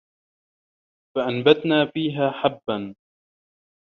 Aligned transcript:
فَأَنبَتنا 1.15 1.85
فيها 1.93 2.29
حَبًّا 2.31 2.95